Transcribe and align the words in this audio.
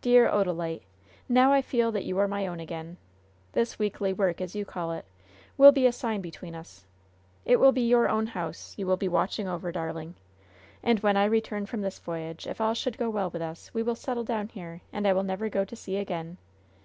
"Dear 0.00 0.30
Odalite, 0.30 0.82
now 1.28 1.52
I 1.52 1.60
feel 1.60 1.90
that 1.90 2.04
you 2.04 2.16
are 2.20 2.28
my 2.28 2.46
own 2.46 2.60
again. 2.60 2.98
This 3.50 3.80
weekly 3.80 4.12
work, 4.12 4.40
as 4.40 4.54
you 4.54 4.64
call 4.64 4.92
it, 4.92 5.04
will 5.58 5.72
be 5.72 5.86
a 5.86 5.92
sign 5.92 6.20
between 6.20 6.54
us. 6.54 6.84
It 7.44 7.56
will 7.58 7.72
be 7.72 7.80
your 7.80 8.08
own 8.08 8.28
house 8.28 8.76
you 8.78 8.86
will 8.86 8.96
be 8.96 9.08
watching 9.08 9.48
over, 9.48 9.72
darling. 9.72 10.14
And 10.84 11.00
when 11.00 11.16
I 11.16 11.24
return 11.24 11.66
from 11.66 11.80
this 11.80 11.98
voyage, 11.98 12.46
if 12.46 12.60
all 12.60 12.74
should 12.74 12.96
go 12.96 13.10
well 13.10 13.30
with 13.30 13.42
us, 13.42 13.74
we 13.74 13.82
will 13.82 13.96
settle 13.96 14.22
down 14.22 14.46
here, 14.50 14.82
and 14.92 15.04
I 15.04 15.12
will 15.12 15.24
never 15.24 15.48
go 15.48 15.64
to 15.64 15.74
sea 15.74 15.96
again. 15.96 16.36